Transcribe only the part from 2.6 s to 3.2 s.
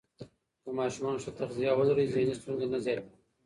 نه زیاتېږي.